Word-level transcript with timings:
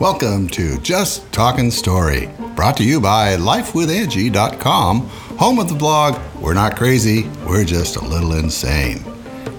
Welcome 0.00 0.48
to 0.48 0.76
Just 0.80 1.32
Talking 1.32 1.70
Story, 1.70 2.28
brought 2.56 2.76
to 2.78 2.84
you 2.84 3.00
by 3.00 3.36
LifeWithAngie.com, 3.36 5.06
home 5.38 5.60
of 5.60 5.68
the 5.68 5.74
blog 5.76 6.20
We're 6.40 6.52
Not 6.52 6.76
Crazy, 6.76 7.28
We're 7.46 7.64
Just 7.64 7.94
a 7.94 8.04
Little 8.04 8.32
Insane. 8.32 9.04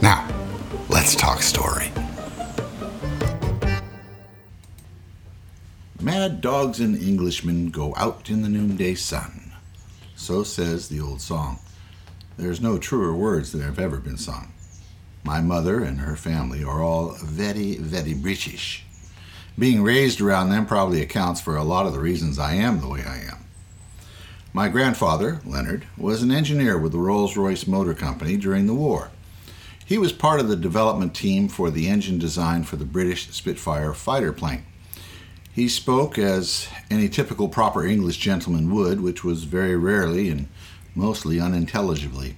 Now, 0.01 0.27
let's 0.89 1.15
talk 1.15 1.41
story. 1.41 1.89
Mad 6.01 6.41
dogs 6.41 6.81
and 6.81 7.01
Englishmen 7.01 7.69
go 7.69 7.93
out 7.95 8.29
in 8.29 8.41
the 8.41 8.49
noonday 8.49 8.95
sun. 8.95 9.53
So 10.17 10.43
says 10.43 10.89
the 10.89 10.99
old 10.99 11.21
song. 11.21 11.59
There's 12.35 12.59
no 12.59 12.77
truer 12.77 13.13
words 13.13 13.53
that 13.53 13.61
have 13.61 13.79
ever 13.79 13.97
been 13.97 14.17
sung. 14.17 14.51
My 15.23 15.39
mother 15.39 15.81
and 15.81 16.01
her 16.01 16.17
family 16.17 16.61
are 16.61 16.83
all 16.83 17.15
very, 17.23 17.77
very 17.77 18.13
British. 18.13 18.83
Being 19.59 19.81
raised 19.81 20.21
around 20.21 20.49
them 20.49 20.67
probably 20.67 21.01
accounts 21.01 21.41
for 21.41 21.55
a 21.55 21.63
lot 21.63 21.87
of 21.87 21.93
the 21.93 21.99
reasons 21.99 22.37
I 22.37 22.53
am 22.53 22.79
the 22.79 22.87
way 22.87 23.03
I 23.03 23.17
am. 23.17 23.45
My 24.53 24.69
grandfather, 24.69 25.39
Leonard, 25.45 25.87
was 25.97 26.21
an 26.21 26.31
engineer 26.31 26.77
with 26.77 26.91
the 26.91 26.99
Rolls 26.99 27.35
Royce 27.35 27.65
Motor 27.65 27.95
Company 27.95 28.37
during 28.37 28.67
the 28.67 28.75
war. 28.75 29.09
He 29.83 29.97
was 29.97 30.13
part 30.13 30.39
of 30.39 30.47
the 30.47 30.55
development 30.55 31.15
team 31.15 31.47
for 31.47 31.71
the 31.71 31.87
engine 31.87 32.19
design 32.19 32.63
for 32.63 32.75
the 32.75 32.85
British 32.85 33.29
Spitfire 33.29 33.93
fighter 33.93 34.31
plane. 34.31 34.63
He 35.51 35.67
spoke 35.67 36.19
as 36.19 36.67
any 36.91 37.09
typical 37.09 37.49
proper 37.49 37.83
English 37.83 38.17
gentleman 38.17 38.71
would, 38.75 39.01
which 39.01 39.23
was 39.23 39.45
very 39.45 39.75
rarely 39.75 40.29
and 40.29 40.49
mostly 40.93 41.39
unintelligibly. 41.39 42.35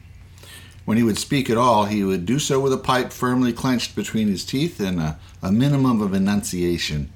When 0.90 0.98
he 0.98 1.04
would 1.04 1.20
speak 1.20 1.52
at 1.52 1.58
all, 1.58 1.86
he 1.86 2.04
would 2.04 2.26
do 2.26 2.40
so 2.40 2.60
with 2.60 2.74
a 2.74 2.78
pipe 2.78 3.14
firmly 3.14 3.54
clenched 3.54 3.96
between 3.96 4.28
his 4.28 4.44
teeth 4.44 4.80
and 4.80 5.00
a, 5.00 5.20
a 5.40 5.52
minimum 5.52 6.02
of 6.02 6.16
enunciation. 6.16 7.14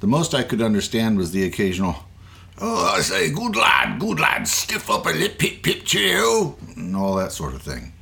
The 0.00 0.06
most 0.06 0.34
I 0.34 0.42
could 0.42 0.60
understand 0.60 1.16
was 1.16 1.30
the 1.30 1.46
occasional, 1.46 2.04
Oh, 2.58 2.94
I 2.94 3.00
say, 3.00 3.30
good 3.30 3.56
lad, 3.56 3.98
good 3.98 4.20
lad, 4.20 4.46
stiff 4.46 4.90
up 4.90 5.06
a 5.06 5.08
lip, 5.08 5.38
pip, 5.38 5.62
pip, 5.62 5.84
cheerio, 5.84 6.58
and 6.76 6.94
all 6.94 7.14
that 7.14 7.32
sort 7.32 7.54
of 7.54 7.62
thing. 7.62 7.94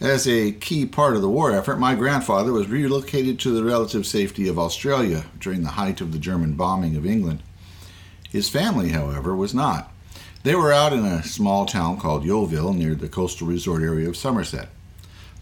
As 0.00 0.26
a 0.26 0.50
key 0.50 0.84
part 0.84 1.14
of 1.14 1.22
the 1.22 1.30
war 1.30 1.52
effort, 1.52 1.78
my 1.78 1.94
grandfather 1.94 2.52
was 2.52 2.66
relocated 2.66 3.38
to 3.38 3.52
the 3.52 3.62
relative 3.62 4.04
safety 4.04 4.48
of 4.48 4.58
Australia 4.58 5.26
during 5.38 5.62
the 5.62 5.78
height 5.78 6.00
of 6.00 6.10
the 6.10 6.18
German 6.18 6.54
bombing 6.54 6.96
of 6.96 7.06
England. 7.06 7.40
His 8.28 8.48
family, 8.48 8.88
however, 8.88 9.36
was 9.36 9.54
not. 9.54 9.92
They 10.42 10.54
were 10.54 10.72
out 10.72 10.92
in 10.92 11.04
a 11.04 11.22
small 11.22 11.66
town 11.66 11.98
called 11.98 12.24
Yeovil 12.24 12.72
near 12.72 12.94
the 12.94 13.08
coastal 13.08 13.46
resort 13.46 13.82
area 13.82 14.08
of 14.08 14.16
Somerset. 14.16 14.68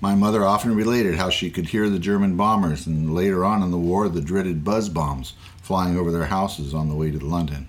My 0.00 0.14
mother 0.14 0.44
often 0.44 0.74
related 0.74 1.16
how 1.16 1.30
she 1.30 1.50
could 1.50 1.68
hear 1.68 1.88
the 1.88 1.98
German 1.98 2.36
bombers 2.36 2.86
and 2.86 3.14
later 3.14 3.44
on 3.44 3.62
in 3.62 3.70
the 3.70 3.78
war 3.78 4.08
the 4.08 4.20
dreaded 4.20 4.64
buzz 4.64 4.88
bombs 4.88 5.34
flying 5.62 5.96
over 5.96 6.10
their 6.10 6.26
houses 6.26 6.74
on 6.74 6.88
the 6.88 6.94
way 6.94 7.10
to 7.10 7.24
London. 7.24 7.68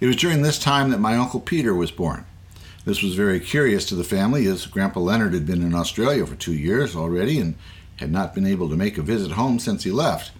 It 0.00 0.06
was 0.06 0.16
during 0.16 0.42
this 0.42 0.58
time 0.58 0.90
that 0.90 1.00
my 1.00 1.16
uncle 1.16 1.40
Peter 1.40 1.74
was 1.74 1.90
born. 1.90 2.24
This 2.84 3.02
was 3.02 3.14
very 3.14 3.40
curious 3.40 3.86
to 3.86 3.94
the 3.94 4.04
family, 4.04 4.46
as 4.46 4.66
Grandpa 4.66 5.00
Leonard 5.00 5.32
had 5.32 5.46
been 5.46 5.62
in 5.62 5.74
Australia 5.74 6.26
for 6.26 6.34
two 6.34 6.52
years 6.52 6.94
already 6.94 7.38
and 7.38 7.54
had 7.96 8.12
not 8.12 8.34
been 8.34 8.46
able 8.46 8.68
to 8.68 8.76
make 8.76 8.98
a 8.98 9.02
visit 9.02 9.32
home 9.32 9.58
since 9.58 9.84
he 9.84 9.90
left. 9.90 10.32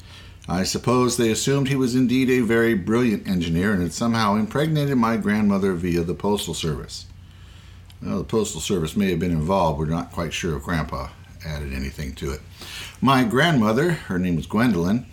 I 0.48 0.64
suppose 0.64 1.17
they 1.17 1.31
assumed 1.31 1.69
he 1.69 1.77
was 1.77 1.95
indeed 1.95 2.28
a 2.28 2.41
very 2.41 2.75
brilliant 2.75 3.27
engineer 3.27 3.73
and 3.73 3.83
had 3.83 3.95
somehow 3.95 4.34
impregnated 4.34 4.98
my 4.98 5.17
grandmother 5.17 5.73
via 5.73 6.03
the 6.03 6.14
Postal 6.14 6.53
Service. 6.53 7.06
Well, 8.03 8.19
the 8.19 8.25
Postal 8.25 8.61
Service 8.61 8.95
may 8.95 9.11
have 9.11 9.19
been 9.19 9.31
involved. 9.31 9.78
We're 9.78 9.86
not 9.86 10.12
quite 10.12 10.34
sure 10.34 10.56
if 10.56 10.64
Grandpa 10.64 11.09
added 11.47 11.73
anything 11.73 12.14
to 12.17 12.33
it. 12.33 12.41
My 13.01 13.25
grandmother, 13.25 13.92
her 13.92 14.19
name 14.19 14.36
was 14.36 14.47
Gwendolyn, 14.47 15.06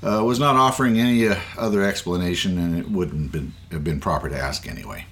uh, 0.00 0.22
was 0.24 0.38
not 0.38 0.54
offering 0.54 1.00
any 1.00 1.26
uh, 1.26 1.36
other 1.56 1.82
explanation, 1.82 2.56
and 2.56 2.78
it 2.78 2.88
wouldn't 2.88 3.32
been, 3.32 3.54
have 3.72 3.82
been 3.82 3.98
proper 3.98 4.28
to 4.28 4.38
ask 4.38 4.68
anyway. 4.68 5.06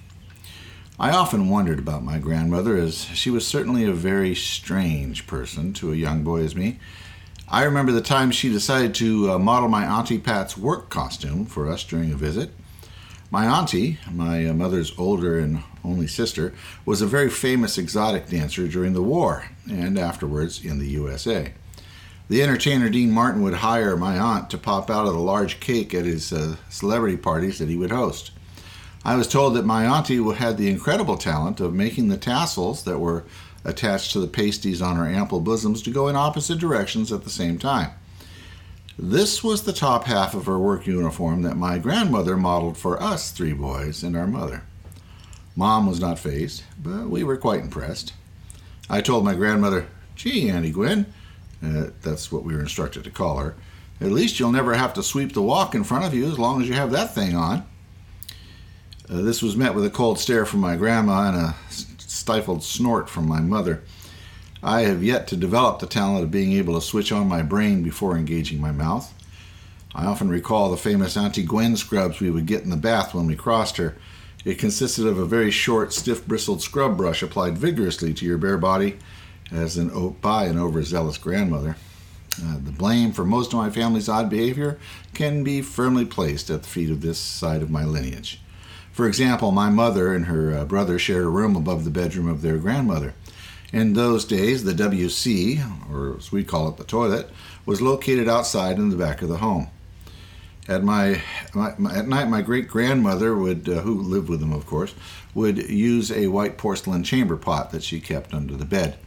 I 0.97 1.11
often 1.11 1.49
wondered 1.49 1.79
about 1.79 2.03
my 2.03 2.19
grandmother, 2.19 2.77
as 2.77 3.03
she 3.03 3.29
was 3.29 3.45
certainly 3.45 3.83
a 3.83 3.91
very 3.91 4.33
strange 4.33 5.27
person 5.27 5.73
to 5.73 5.91
a 5.91 5.95
young 5.95 6.23
boy 6.23 6.43
as 6.43 6.55
me. 6.55 6.79
I 7.49 7.63
remember 7.63 7.93
the 7.93 8.01
time 8.01 8.31
she 8.31 8.49
decided 8.49 8.93
to 8.95 9.31
uh, 9.31 9.39
model 9.39 9.69
my 9.69 9.85
Auntie 9.85 10.19
Pat's 10.19 10.57
work 10.57 10.89
costume 10.89 11.45
for 11.45 11.69
us 11.69 11.85
during 11.85 12.11
a 12.11 12.17
visit. 12.17 12.51
My 13.31 13.45
auntie, 13.45 13.99
my 14.11 14.47
uh, 14.47 14.53
mother's 14.53 14.91
older 14.97 15.39
and 15.39 15.63
only 15.81 16.07
sister, 16.07 16.53
was 16.85 17.01
a 17.01 17.07
very 17.07 17.29
famous 17.29 17.77
exotic 17.77 18.27
dancer 18.27 18.67
during 18.67 18.91
the 18.91 19.01
war 19.01 19.45
and 19.65 19.97
afterwards 19.97 20.63
in 20.65 20.79
the 20.79 20.89
USA. 20.89 21.53
The 22.27 22.43
entertainer 22.43 22.89
Dean 22.89 23.11
Martin 23.11 23.41
would 23.43 23.55
hire 23.55 23.95
my 23.95 24.19
aunt 24.19 24.49
to 24.49 24.57
pop 24.57 24.89
out 24.89 25.07
of 25.07 25.13
the 25.13 25.19
large 25.19 25.61
cake 25.61 25.93
at 25.93 26.03
his 26.03 26.33
uh, 26.33 26.57
celebrity 26.67 27.15
parties 27.15 27.59
that 27.59 27.69
he 27.69 27.77
would 27.77 27.91
host. 27.91 28.31
I 29.05 29.15
was 29.15 29.27
told 29.27 29.55
that 29.55 29.65
my 29.65 29.85
auntie 29.85 30.21
had 30.33 30.57
the 30.57 30.69
incredible 30.69 31.17
talent 31.17 31.61
of 31.61 31.73
making 31.73 32.09
the 32.09 32.17
tassels 32.17 32.83
that 32.83 32.99
were 32.99 33.23
attached 33.63 34.11
to 34.13 34.19
the 34.19 34.27
pasties 34.27 34.81
on 34.81 34.95
her 34.95 35.07
ample 35.07 35.41
bosoms 35.41 35.81
to 35.83 35.91
go 35.91 36.07
in 36.07 36.15
opposite 36.15 36.59
directions 36.59 37.11
at 37.11 37.23
the 37.23 37.29
same 37.29 37.57
time. 37.57 37.91
This 38.99 39.43
was 39.43 39.63
the 39.63 39.73
top 39.73 40.05
half 40.05 40.33
of 40.33 40.47
her 40.47 40.57
work 40.57 40.87
uniform 40.87 41.43
that 41.43 41.55
my 41.55 41.77
grandmother 41.77 42.35
modeled 42.35 42.77
for 42.77 43.01
us 43.01 43.31
three 43.31 43.53
boys 43.53 44.01
and 44.03 44.17
our 44.17 44.25
mother. 44.25 44.63
Mom 45.55 45.87
was 45.87 45.99
not 45.99 46.19
phased, 46.19 46.63
but 46.81 47.07
we 47.07 47.23
were 47.23 47.37
quite 47.37 47.61
impressed. 47.61 48.13
I 48.89 49.01
told 49.01 49.23
my 49.23 49.35
grandmother, 49.35 49.87
Gee, 50.15 50.49
Auntie 50.49 50.71
Gwen, 50.71 51.13
uh, 51.63 51.87
that's 52.01 52.31
what 52.31 52.43
we 52.43 52.53
were 52.53 52.61
instructed 52.61 53.03
to 53.03 53.11
call 53.11 53.37
her, 53.37 53.55
at 53.99 54.11
least 54.11 54.39
you'll 54.39 54.51
never 54.51 54.75
have 54.75 54.93
to 54.93 55.03
sweep 55.03 55.33
the 55.33 55.41
walk 55.41 55.73
in 55.73 55.83
front 55.83 56.05
of 56.05 56.13
you 56.13 56.25
as 56.25 56.37
long 56.37 56.61
as 56.61 56.67
you 56.67 56.75
have 56.75 56.91
that 56.91 57.15
thing 57.15 57.35
on. 57.35 57.65
Uh, 59.09 59.21
this 59.21 59.41
was 59.41 59.55
met 59.55 59.73
with 59.73 59.85
a 59.85 59.89
cold 59.89 60.19
stare 60.19 60.45
from 60.45 60.59
my 60.59 60.75
grandma 60.75 61.29
and 61.29 61.37
a 61.37 61.55
stifled 62.27 62.61
snort 62.61 63.09
from 63.09 63.25
my 63.25 63.39
mother. 63.39 63.81
I 64.61 64.81
have 64.81 65.01
yet 65.01 65.27
to 65.27 65.37
develop 65.37 65.79
the 65.79 65.87
talent 65.87 66.25
of 66.25 66.29
being 66.29 66.51
able 66.51 66.73
to 66.73 66.85
switch 66.85 67.09
on 67.09 67.25
my 67.25 67.41
brain 67.41 67.83
before 67.83 68.17
engaging 68.17 68.59
my 68.59 68.73
mouth. 68.73 69.13
I 69.95 70.05
often 70.05 70.27
recall 70.27 70.69
the 70.69 70.75
famous 70.75 71.15
Auntie 71.15 71.45
Gwen 71.45 71.77
scrubs 71.77 72.19
we 72.19 72.29
would 72.29 72.45
get 72.45 72.63
in 72.63 72.69
the 72.69 72.75
bath 72.75 73.13
when 73.13 73.27
we 73.27 73.37
crossed 73.37 73.77
her. 73.77 73.95
It 74.43 74.59
consisted 74.59 75.07
of 75.07 75.17
a 75.17 75.25
very 75.25 75.51
short, 75.51 75.93
stiff 75.93 76.27
bristled 76.27 76.61
scrub 76.61 76.97
brush 76.97 77.23
applied 77.23 77.57
vigorously 77.57 78.13
to 78.15 78.25
your 78.25 78.37
bare 78.37 78.57
body 78.57 78.97
as 79.49 79.77
an 79.77 80.09
by 80.21 80.47
an 80.47 80.59
overzealous 80.59 81.17
grandmother. 81.17 81.77
Uh, 82.43 82.57
the 82.61 82.73
blame 82.73 83.13
for 83.13 83.23
most 83.23 83.53
of 83.53 83.59
my 83.59 83.69
family's 83.69 84.09
odd 84.09 84.29
behavior 84.29 84.77
can 85.13 85.45
be 85.45 85.61
firmly 85.61 86.03
placed 86.03 86.49
at 86.49 86.63
the 86.63 86.69
feet 86.69 86.91
of 86.91 86.99
this 86.99 87.19
side 87.19 87.61
of 87.61 87.71
my 87.71 87.85
lineage. 87.85 88.41
For 88.97 89.07
example, 89.07 89.51
my 89.51 89.69
mother 89.69 90.15
and 90.15 90.25
her 90.25 90.57
uh, 90.57 90.65
brother 90.65 90.97
shared 90.97 91.23
a 91.23 91.29
room 91.29 91.55
above 91.55 91.83
the 91.83 91.91
bedroom 91.91 92.27
of 92.27 92.41
their 92.41 92.57
grandmother. 92.57 93.13
In 93.71 93.93
those 93.93 94.25
days, 94.25 94.63
the 94.63 94.73
WC, 94.73 95.61
or 95.93 96.17
as 96.17 96.31
we 96.31 96.43
call 96.43 96.67
it, 96.69 96.77
the 96.77 96.83
toilet, 96.83 97.29
was 97.63 97.79
located 97.79 98.27
outside 98.27 98.77
in 98.77 98.89
the 98.89 98.95
back 98.95 99.21
of 99.21 99.29
the 99.29 99.37
home. 99.37 99.67
At 100.67 100.83
my, 100.83 101.21
my, 101.53 101.75
my 101.77 101.95
at 101.95 102.07
night, 102.07 102.27
my 102.27 102.41
great 102.41 102.67
grandmother 102.67 103.35
would, 103.35 103.69
uh, 103.69 103.81
who 103.81 104.01
lived 104.01 104.29
with 104.29 104.39
them, 104.39 104.51
of 104.51 104.65
course, 104.65 104.95
would 105.35 105.69
use 105.69 106.11
a 106.11 106.25
white 106.25 106.57
porcelain 106.57 107.03
chamber 107.03 107.37
pot 107.37 107.69
that 107.69 107.83
she 107.83 107.99
kept 107.99 108.33
under 108.33 108.55
the 108.55 108.65
bed. 108.65 108.97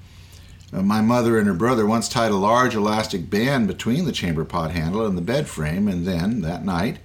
Uh, 0.73 0.83
my 0.83 1.01
mother 1.01 1.37
and 1.37 1.49
her 1.49 1.53
brother 1.53 1.85
once 1.85 2.09
tied 2.09 2.31
a 2.31 2.37
large 2.37 2.77
elastic 2.77 3.29
band 3.29 3.67
between 3.67 4.05
the 4.05 4.13
chamber 4.13 4.45
pot 4.45 4.71
handle 4.71 5.05
and 5.05 5.19
the 5.19 5.23
bed 5.23 5.49
frame, 5.49 5.89
and 5.89 6.07
then 6.07 6.43
that 6.43 6.65
night 6.65 7.01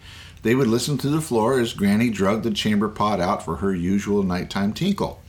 they 0.46 0.54
would 0.54 0.68
listen 0.68 0.96
to 0.96 1.10
the 1.10 1.22
floor 1.22 1.60
as 1.60 1.74
Granny 1.74 2.12
drugged 2.12 2.44
the 2.44 2.52
chamber 2.52 2.88
pot 2.88 3.20
out 3.20 3.44
for 3.44 3.56
her 3.56 3.74
usual 3.74 4.22
nighttime 4.22 4.74
tinkle. 4.74 5.20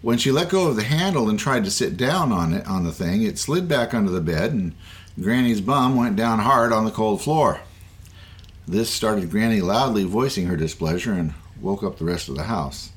When 0.00 0.16
she 0.16 0.32
let 0.32 0.48
go 0.48 0.68
of 0.68 0.76
the 0.76 0.84
handle 0.84 1.28
and 1.28 1.38
tried 1.38 1.64
to 1.64 1.70
sit 1.70 1.98
down 1.98 2.32
on 2.32 2.54
it 2.54 2.66
on 2.66 2.84
the 2.84 2.92
thing, 2.92 3.20
it 3.20 3.38
slid 3.38 3.68
back 3.68 3.92
under 3.92 4.10
the 4.10 4.22
bed 4.22 4.52
and 4.52 4.74
Granny's 5.20 5.60
bum 5.60 5.96
went 5.96 6.16
down 6.16 6.38
hard 6.38 6.72
on 6.72 6.86
the 6.86 6.90
cold 6.90 7.20
floor. 7.20 7.60
This 8.66 8.88
started 8.88 9.30
Granny 9.30 9.60
loudly 9.60 10.04
voicing 10.04 10.46
her 10.46 10.56
displeasure 10.56 11.12
and 11.12 11.34
woke 11.60 11.82
up 11.82 11.98
the 11.98 12.06
rest 12.06 12.30
of 12.30 12.36
the 12.36 12.44
house. 12.44 12.90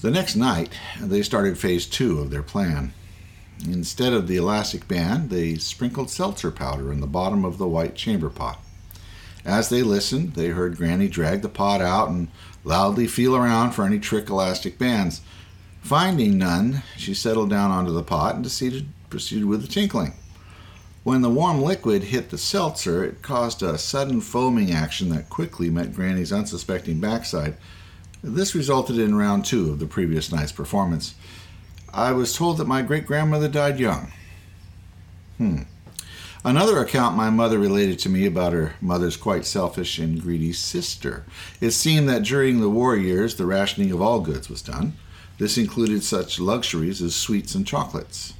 The 0.00 0.10
next 0.10 0.36
night, 0.36 0.72
they 1.02 1.20
started 1.20 1.58
phase 1.58 1.84
two 1.84 2.20
of 2.20 2.30
their 2.30 2.42
plan. 2.42 2.94
Instead 3.66 4.14
of 4.14 4.26
the 4.26 4.36
elastic 4.36 4.88
band, 4.88 5.28
they 5.28 5.56
sprinkled 5.56 6.08
seltzer 6.08 6.50
powder 6.50 6.90
in 6.90 7.00
the 7.00 7.06
bottom 7.06 7.44
of 7.44 7.58
the 7.58 7.68
white 7.68 7.94
chamber 7.94 8.30
pot. 8.30 8.62
As 9.46 9.68
they 9.68 9.84
listened, 9.84 10.34
they 10.34 10.48
heard 10.48 10.76
Granny 10.76 11.06
drag 11.06 11.40
the 11.40 11.48
pot 11.48 11.80
out 11.80 12.08
and 12.08 12.26
loudly 12.64 13.06
feel 13.06 13.36
around 13.36 13.70
for 13.70 13.84
any 13.84 14.00
trick 14.00 14.28
elastic 14.28 14.76
bands. 14.76 15.20
Finding 15.82 16.36
none, 16.36 16.82
she 16.96 17.14
settled 17.14 17.48
down 17.48 17.70
onto 17.70 17.92
the 17.92 18.02
pot 18.02 18.34
and 18.34 18.42
proceeded, 18.44 18.88
proceeded 19.08 19.44
with 19.44 19.62
the 19.62 19.68
tinkling. 19.68 20.14
When 21.04 21.22
the 21.22 21.30
warm 21.30 21.62
liquid 21.62 22.02
hit 22.02 22.30
the 22.30 22.38
seltzer, 22.38 23.04
it 23.04 23.22
caused 23.22 23.62
a 23.62 23.78
sudden 23.78 24.20
foaming 24.20 24.72
action 24.72 25.10
that 25.10 25.30
quickly 25.30 25.70
met 25.70 25.94
Granny's 25.94 26.32
unsuspecting 26.32 26.98
backside. 26.98 27.56
This 28.24 28.56
resulted 28.56 28.98
in 28.98 29.14
round 29.14 29.44
two 29.44 29.70
of 29.70 29.78
the 29.78 29.86
previous 29.86 30.32
night's 30.32 30.50
performance. 30.50 31.14
I 31.94 32.10
was 32.10 32.34
told 32.34 32.58
that 32.58 32.66
my 32.66 32.82
great 32.82 33.06
grandmother 33.06 33.46
died 33.46 33.78
young. 33.78 34.10
Hmm. 35.38 35.62
Another 36.46 36.78
account 36.78 37.16
my 37.16 37.28
mother 37.28 37.58
related 37.58 37.98
to 37.98 38.08
me 38.08 38.24
about 38.24 38.52
her 38.52 38.76
mother's 38.80 39.16
quite 39.16 39.44
selfish 39.44 39.98
and 39.98 40.22
greedy 40.22 40.52
sister. 40.52 41.24
It 41.60 41.72
seemed 41.72 42.08
that 42.08 42.22
during 42.22 42.60
the 42.60 42.70
war 42.70 42.96
years, 42.96 43.34
the 43.34 43.46
rationing 43.46 43.90
of 43.90 44.00
all 44.00 44.20
goods 44.20 44.48
was 44.48 44.62
done. 44.62 44.92
This 45.38 45.58
included 45.58 46.04
such 46.04 46.38
luxuries 46.38 47.02
as 47.02 47.16
sweets 47.16 47.56
and 47.56 47.66
chocolates. 47.66 48.34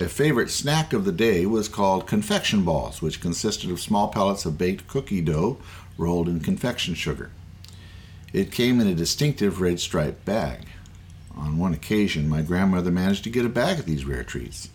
A 0.00 0.08
favorite 0.08 0.50
snack 0.50 0.92
of 0.92 1.04
the 1.04 1.12
day 1.12 1.46
was 1.46 1.68
called 1.68 2.08
confection 2.08 2.64
balls, 2.64 3.00
which 3.00 3.20
consisted 3.20 3.70
of 3.70 3.80
small 3.80 4.08
pellets 4.08 4.44
of 4.44 4.58
baked 4.58 4.88
cookie 4.88 5.20
dough 5.20 5.58
rolled 5.96 6.28
in 6.28 6.40
confection 6.40 6.94
sugar. 6.96 7.30
It 8.32 8.50
came 8.50 8.80
in 8.80 8.88
a 8.88 8.96
distinctive 8.96 9.60
red 9.60 9.78
striped 9.78 10.24
bag. 10.24 10.66
On 11.36 11.56
one 11.56 11.72
occasion, 11.72 12.28
my 12.28 12.42
grandmother 12.42 12.90
managed 12.90 13.22
to 13.22 13.30
get 13.30 13.46
a 13.46 13.48
bag 13.48 13.78
of 13.78 13.86
these 13.86 14.04
rare 14.04 14.24
treats. 14.24 14.70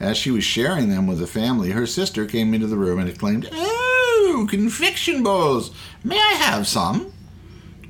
As 0.00 0.16
she 0.16 0.30
was 0.30 0.44
sharing 0.44 0.88
them 0.88 1.06
with 1.06 1.18
the 1.18 1.26
family, 1.26 1.70
her 1.72 1.86
sister 1.86 2.24
came 2.24 2.54
into 2.54 2.68
the 2.68 2.76
room 2.76 3.00
and 3.00 3.08
exclaimed, 3.08 3.48
Oh, 3.52 4.46
confection 4.48 5.22
balls! 5.22 5.72
May 6.04 6.18
I 6.18 6.34
have 6.34 6.68
some? 6.68 7.12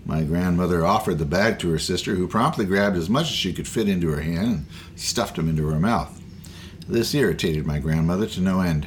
My 0.06 0.22
grandmother 0.22 0.86
offered 0.86 1.18
the 1.18 1.26
bag 1.26 1.58
to 1.58 1.70
her 1.70 1.78
sister, 1.78 2.14
who 2.14 2.26
promptly 2.26 2.64
grabbed 2.64 2.96
as 2.96 3.10
much 3.10 3.26
as 3.26 3.36
she 3.36 3.52
could 3.52 3.68
fit 3.68 3.90
into 3.90 4.10
her 4.10 4.22
hand 4.22 4.48
and 4.48 4.66
stuffed 4.96 5.36
them 5.36 5.50
into 5.50 5.68
her 5.68 5.78
mouth. 5.78 6.18
This 6.88 7.14
irritated 7.14 7.66
my 7.66 7.78
grandmother 7.78 8.26
to 8.26 8.40
no 8.40 8.62
end. 8.62 8.86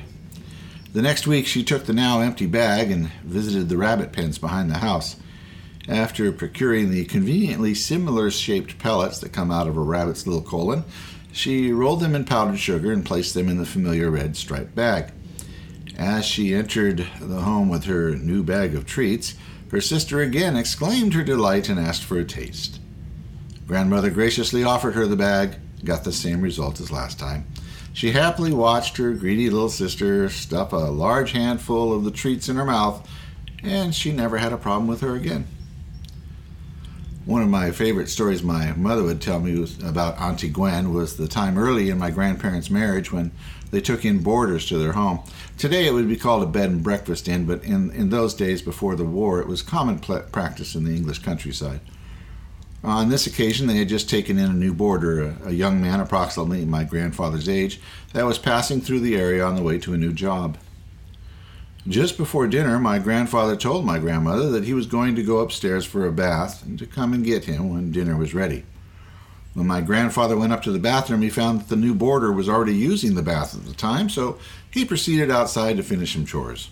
The 0.94 1.04
next 1.04 1.28
week, 1.28 1.46
she 1.46 1.64
took 1.64 1.86
the 1.86 1.94
now 1.94 2.22
empty 2.22 2.48
bag 2.48 2.90
and 2.90 3.12
visited 3.24 3.70
the 3.70 3.78
rabbit 3.78 4.12
pens 4.12 4.40
behind 4.40 4.72
the 4.72 4.80
house. 4.80 5.16
After 5.88 6.32
procuring 6.32 6.90
the 6.90 7.06
conveniently 7.06 7.76
similar 7.76 8.32
shaped 8.32 8.80
pellets 8.80 9.20
that 9.20 9.32
come 9.32 9.52
out 9.52 9.68
of 9.68 9.78
a 9.78 9.82
rabbit's 9.82 10.26
little 10.26 10.42
colon, 10.42 10.84
she 11.31 11.72
rolled 11.72 12.00
them 12.00 12.16
in 12.16 12.25
powdered 12.25 12.60
sugar 12.60 12.92
and 12.92 13.06
placed 13.06 13.33
them 13.33 13.50
in 13.50 13.57
the 13.57 13.66
familiar 13.66 14.10
red 14.10 14.36
striped 14.36 14.75
bag. 14.75 15.12
As 15.98 16.25
she 16.25 16.54
entered 16.54 17.07
the 17.19 17.42
home 17.42 17.69
with 17.69 17.86
her 17.86 18.16
new 18.16 18.44
bag 18.44 18.75
of 18.75 18.86
treats, 18.86 19.36
her 19.72 19.81
sister 19.81 20.19
again 20.19 20.56
exclaimed 20.56 21.13
her 21.13 21.24
delight 21.24 21.69
and 21.69 21.80
asked 21.80 22.04
for 22.04 22.19
a 22.19 22.25
taste. 22.25 22.80
Grandmother 23.68 24.10
graciously 24.10 24.63
offered 24.63 24.95
her 24.95 25.07
the 25.07 25.16
bag, 25.16 25.56
got 25.86 26.04
the 26.04 26.12
same 26.12 26.42
result 26.42 26.80
as 26.80 26.92
last 26.92 27.18
time. 27.18 27.45
She 27.94 28.12
happily 28.12 28.51
watched 28.51 28.98
her 28.98 29.13
greedy 29.13 29.50
little 29.50 29.69
sister 29.69 30.30
stuff 30.30 30.74
a 30.74 30.75
large 30.75 31.31
handful 31.31 31.94
of 31.94 32.04
the 32.04 32.12
treats 32.12 32.50
in 32.50 32.56
her 32.56 32.66
mouth, 32.66 33.07
and 33.63 33.94
she 33.94 34.12
never 34.12 34.38
had 34.38 34.54
a 34.54 34.57
problem 34.57 34.88
with 34.88 35.01
her 35.01 35.16
again. 35.16 35.48
One 37.31 37.44
of 37.44 37.48
my 37.48 37.72
favorite 37.72 38.10
stories 38.10 38.44
my 38.44 38.74
mother 38.74 39.04
would 39.04 39.22
tell 39.22 39.39
me 39.39 39.66
about 39.86 40.19
Auntie 40.19 40.50
Gwen 40.50 40.94
was 40.94 41.16
the 41.16 41.30
time 41.30 41.57
early 41.57 41.89
in 41.89 41.98
my 41.98 42.12
grandparents' 42.12 42.69
marriage 42.69 43.13
when 43.13 43.31
they 43.72 43.80
took 43.80 44.04
in 44.04 44.19
boarders 44.19 44.66
to 44.66 44.78
their 44.78 44.92
home. 44.92 45.22
Today 45.57 45.88
it 45.88 45.94
would 45.94 46.10
be 46.10 46.18
called 46.18 46.44
a 46.44 46.45
bed 46.45 46.69
and 46.69 46.83
breakfast 46.83 47.30
inn, 47.30 47.45
but 47.45 47.63
in, 47.63 47.89
in 47.92 48.10
those 48.10 48.33
days 48.33 48.62
before 48.62 48.98
the 48.98 49.06
war 49.06 49.39
it 49.39 49.48
was 49.48 49.62
common 49.62 50.00
pl- 50.00 50.25
practice 50.33 50.75
in 50.75 50.83
the 50.83 50.94
English 50.94 51.19
countryside. 51.19 51.80
On 52.83 53.07
this 53.07 53.25
occasion, 53.25 53.68
they 53.68 53.77
had 53.77 53.88
just 53.88 54.10
taken 54.10 54.38
in 54.38 54.51
a 54.51 54.54
new 54.54 54.74
boarder, 54.74 55.22
a, 55.22 55.38
a 55.45 55.51
young 55.51 55.81
man 55.81 56.01
approximately 56.01 56.66
my 56.66 56.84
grandfather's 56.84 57.48
age, 57.48 57.80
that 58.12 58.25
was 58.25 58.39
passing 58.39 58.81
through 58.81 59.00
the 59.00 59.16
area 59.16 59.45
on 59.45 59.56
the 59.56 59.63
way 59.63 59.80
to 59.80 59.94
a 59.94 59.98
new 59.98 60.12
job. 60.12 60.57
Just 61.88 62.16
before 62.16 62.45
dinner, 62.45 62.78
my 62.78 63.00
grandfather 63.00 63.56
told 63.56 63.86
my 63.86 63.98
grandmother 63.98 64.51
that 64.51 64.66
he 64.66 64.74
was 64.74 64.86
going 64.86 65.16
to 65.16 65.24
go 65.24 65.39
upstairs 65.39 65.83
for 65.83 66.06
a 66.06 66.12
bath 66.12 66.63
and 66.63 66.78
to 66.78 66.86
come 66.86 67.12
and 67.12 67.25
get 67.25 67.45
him 67.45 67.69
when 67.74 67.92
dinner 67.92 68.16
was 68.16 68.36
ready. 68.36 68.66
When 69.56 69.66
my 69.66 69.81
grandfather 69.81 70.38
went 70.38 70.54
up 70.54 70.62
to 70.63 70.72
the 70.72 70.80
bathroom, 70.80 71.24
he 71.24 71.30
found 71.30 71.60
that 71.60 71.69
the 71.69 71.75
new 71.75 71.95
boarder 71.95 72.31
was 72.31 72.48
already 72.48 72.75
using 72.75 73.16
the 73.16 73.24
bath 73.24 73.56
at 73.56 73.66
the 73.66 73.74
time, 73.74 74.10
so 74.10 74.38
he 74.69 74.86
proceeded 74.86 75.31
outside 75.31 75.75
to 75.78 75.83
finish 75.83 76.13
some 76.13 76.25
chores. 76.25 76.69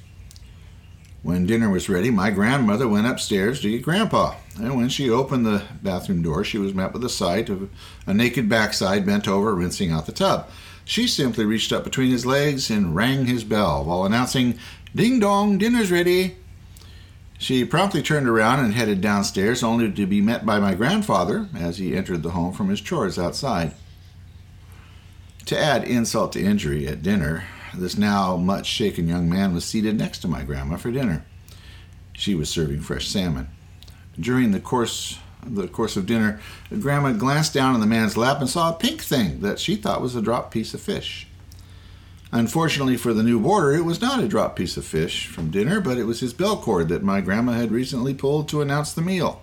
When 1.24 1.46
dinner 1.46 1.70
was 1.70 1.90
ready, 1.90 2.12
my 2.12 2.30
grandmother 2.30 2.88
went 2.88 3.08
upstairs 3.08 3.60
to 3.62 3.70
get 3.70 3.82
Grandpa, 3.82 4.36
and 4.56 4.78
when 4.78 4.88
she 4.88 5.10
opened 5.10 5.46
the 5.46 5.64
bathroom 5.84 6.22
door, 6.22 6.46
she 6.46 6.58
was 6.58 6.74
met 6.74 6.94
with 6.94 7.02
the 7.02 7.10
sight 7.10 7.50
of 7.50 7.70
a 8.08 8.14
naked 8.14 8.48
backside 8.48 9.06
bent 9.06 9.28
over, 9.28 9.54
rinsing 9.54 9.92
out 9.92 10.06
the 10.06 10.14
tub. 10.14 10.48
She 10.86 11.08
simply 11.08 11.46
reached 11.46 11.74
up 11.74 11.84
between 11.84 12.10
his 12.10 12.26
legs 12.26 12.72
and 12.72 12.96
rang 12.96 13.26
his 13.26 13.44
bell 13.44 13.84
while 13.84 14.06
announcing, 14.06 14.58
Ding 14.96 15.20
dong, 15.20 15.60
dinner's 15.60 15.92
ready. 15.92 16.38
She 17.38 17.64
promptly 17.64 18.02
turned 18.02 18.28
around 18.28 18.60
and 18.66 18.74
headed 18.74 19.02
downstairs, 19.02 19.64
only 19.64 19.92
to 19.92 20.06
be 20.08 20.20
met 20.20 20.46
by 20.46 20.60
my 20.60 20.74
grandfather 20.74 21.48
as 21.56 21.78
he 21.78 21.96
entered 21.96 22.24
the 22.24 22.32
home 22.32 22.54
from 22.54 22.70
his 22.70 22.82
chores 22.82 23.20
outside. 23.20 23.74
To 25.46 25.58
add 25.58 25.84
insult 25.84 26.34
to 26.34 26.44
injury 26.44 26.88
at 26.88 27.04
dinner, 27.04 27.46
this 27.74 27.98
now 27.98 28.36
much 28.36 28.66
shaken 28.66 29.08
young 29.08 29.30
man 29.30 29.54
was 29.54 29.64
seated 29.64 29.98
next 29.98 30.20
to 30.20 30.28
my 30.28 30.44
grandma 30.44 30.78
for 30.78 30.92
dinner. 30.92 31.24
She 32.14 32.36
was 32.36 32.50
serving 32.50 32.82
fresh 32.82 33.08
salmon. 33.08 33.48
During 34.20 34.52
the 34.52 34.60
course 34.60 35.20
the 35.46 35.70
course 35.70 35.96
of 35.96 36.06
dinner, 36.06 36.42
Grandma 36.80 37.14
glanced 37.14 37.54
down 37.54 37.74
in 37.74 37.80
the 37.80 37.88
man's 37.88 38.18
lap 38.18 38.42
and 38.42 38.50
saw 38.50 38.70
a 38.70 38.78
pink 38.78 39.02
thing 39.02 39.40
that 39.40 39.58
she 39.58 39.78
thought 39.78 40.02
was 40.02 40.14
a 40.14 40.22
dropped 40.22 40.52
piece 40.52 40.74
of 40.74 40.82
fish. 40.82 41.29
Unfortunately 42.32 42.96
for 42.96 43.14
the 43.14 43.24
new 43.24 43.40
boarder, 43.40 43.74
it 43.74 43.86
was 43.86 44.02
not 44.02 44.20
a 44.20 44.28
dropped 44.28 44.56
piece 44.56 44.78
of 44.78 44.86
fish 44.86 45.26
from 45.26 45.50
dinner, 45.50 45.82
but 45.82 45.98
it 45.98 46.04
was 46.04 46.20
his 46.20 46.34
bell 46.34 46.58
cord 46.58 46.88
that 46.90 47.02
my 47.02 47.22
grandma 47.22 47.54
had 47.54 47.72
recently 47.72 48.14
pulled 48.14 48.48
to 48.50 48.62
announce 48.62 48.94
the 48.94 49.02
meal. 49.02 49.42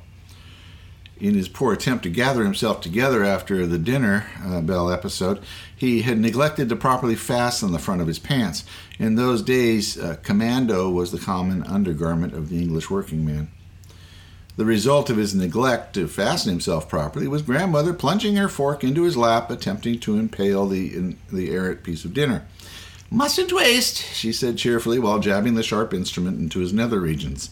In 1.19 1.35
his 1.35 1.49
poor 1.49 1.73
attempt 1.73 2.05
to 2.05 2.11
gather 2.11 2.45
himself 2.45 2.81
together 2.83 3.25
after 3.25 3.67
the 3.67 3.79
dinner 3.79 4.27
uh, 4.45 4.61
bell 4.61 4.91
episode, 4.91 5.43
he 5.75 6.03
had 6.03 6.19
neglected 6.19 6.69
to 6.69 6.77
properly 6.77 7.17
fasten 7.17 7.73
the 7.73 7.79
front 7.79 8.03
of 8.03 8.07
his 8.07 8.19
pants. 8.19 8.65
In 8.99 9.15
those 9.15 9.43
days, 9.43 9.99
uh, 9.99 10.17
commando 10.23 10.91
was 10.91 11.11
the 11.11 11.19
common 11.19 11.65
undergarment 11.65 12.35
of 12.35 12.51
the 12.51 12.59
English 12.59 12.91
working 12.91 13.25
man. 13.25 13.49
The 14.57 14.65
result 14.65 15.11
of 15.11 15.17
his 15.17 15.35
neglect 15.35 15.95
to 15.95 16.07
fasten 16.07 16.51
himself 16.51 16.89
properly 16.89 17.29
was 17.29 17.43
grandmother 17.43 17.93
plunging 17.93 18.37
her 18.37 18.49
fork 18.49 18.85
into 18.85 19.03
his 19.03 19.17
lap, 19.17 19.51
attempting 19.51 19.99
to 20.01 20.19
impale 20.19 20.67
the, 20.67 20.95
in, 20.95 21.19
the 21.33 21.51
errant 21.51 21.83
piece 21.83 22.05
of 22.05 22.15
dinner. 22.15 22.47
Mustn't 23.11 23.53
waste, 23.53 23.99
she 24.15 24.33
said 24.33 24.59
cheerfully 24.59 24.99
while 24.99 25.21
jabbing 25.21 25.55
the 25.55 25.63
sharp 25.63 25.95
instrument 25.95 26.41
into 26.41 26.59
his 26.59 26.73
nether 26.73 27.01
regions. 27.01 27.51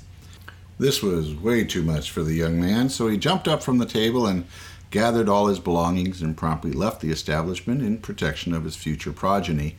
This 0.79 1.03
was 1.03 1.35
way 1.35 1.63
too 1.63 1.83
much 1.83 2.11
for 2.11 2.25
the 2.25 2.35
young 2.35 2.61
man, 2.61 2.89
so 2.89 3.07
he 3.07 3.17
jumped 3.17 3.47
up 3.47 3.63
from 3.63 3.79
the 3.79 3.87
table 3.87 4.27
and 4.27 4.47
gathered 4.91 5.29
all 5.29 5.47
his 5.47 5.61
belongings 5.61 6.21
and 6.23 6.37
promptly 6.37 6.73
left 6.73 7.01
the 7.01 7.11
establishment 7.11 7.83
in 7.83 7.99
protection 7.99 8.53
of 8.53 8.65
his 8.65 8.75
future 8.75 9.13
progeny 9.13 9.77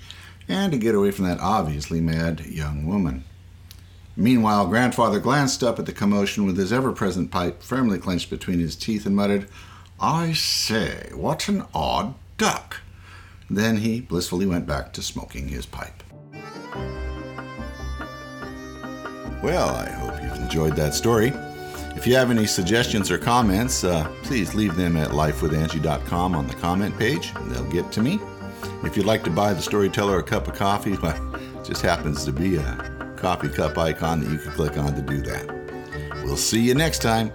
and 0.47 0.71
to 0.71 0.77
get 0.77 0.95
away 0.95 1.11
from 1.11 1.25
that 1.25 1.39
obviously 1.39 1.99
mad 1.99 2.45
young 2.45 2.85
woman. 2.85 3.23
Meanwhile, 4.15 4.67
grandfather 4.67 5.19
glanced 5.19 5.61
up 5.61 5.77
at 5.77 5.85
the 5.85 5.91
commotion 5.91 6.45
with 6.45 6.57
his 6.57 6.71
ever 6.71 6.93
present 6.93 7.31
pipe 7.31 7.61
firmly 7.61 7.97
clenched 7.97 8.29
between 8.29 8.59
his 8.59 8.77
teeth 8.77 9.05
and 9.05 9.15
muttered, 9.15 9.47
I 9.99 10.31
say, 10.31 11.09
what 11.13 11.49
an 11.49 11.65
odd 11.73 12.15
duck. 12.37 12.81
Then 13.49 13.77
he 13.77 14.01
blissfully 14.01 14.45
went 14.45 14.65
back 14.65 14.93
to 14.93 15.01
smoking 15.01 15.47
his 15.47 15.65
pipe. 15.65 16.03
Well, 19.43 19.69
I 19.69 19.89
hope 19.89 20.21
you've 20.23 20.41
enjoyed 20.41 20.75
that 20.75 20.93
story. 20.93 21.31
If 21.95 22.05
you 22.07 22.15
have 22.15 22.31
any 22.31 22.45
suggestions 22.45 23.09
or 23.11 23.17
comments, 23.17 23.83
uh, 23.83 24.11
please 24.23 24.53
leave 24.55 24.75
them 24.75 24.97
at 24.97 25.11
lifewithangie.com 25.11 26.35
on 26.35 26.47
the 26.47 26.55
comment 26.55 26.97
page. 26.97 27.31
And 27.35 27.51
they'll 27.51 27.71
get 27.71 27.91
to 27.93 28.01
me. 28.01 28.19
If 28.83 28.97
you'd 28.97 29.05
like 29.05 29.23
to 29.23 29.29
buy 29.29 29.53
the 29.53 29.61
storyteller 29.61 30.19
a 30.19 30.23
cup 30.23 30.47
of 30.47 30.55
coffee, 30.55 30.97
well, 31.01 31.35
it 31.35 31.63
just 31.63 31.81
happens 31.81 32.25
to 32.25 32.33
be 32.33 32.57
a 32.57 33.13
coffee 33.17 33.49
cup 33.49 33.77
icon 33.77 34.21
that 34.21 34.31
you 34.31 34.37
can 34.37 34.51
click 34.51 34.77
on 34.77 34.95
to 34.95 35.01
do 35.01 35.21
that. 35.21 36.23
We'll 36.23 36.37
see 36.37 36.61
you 36.61 36.73
next 36.73 37.01
time. 37.01 37.31